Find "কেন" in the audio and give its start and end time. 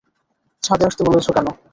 1.33-1.47